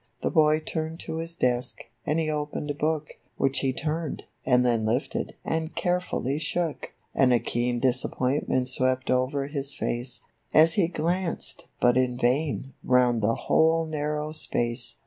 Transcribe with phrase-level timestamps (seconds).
[0.23, 4.65] The hoy turned to his desk, and he opened a hook, Which he turned, and
[4.65, 10.21] then lifted, and carefully shook; And a keen disappointment swept over his face
[10.55, 14.95] As he glanced, hut in vain, round the whole nar row space.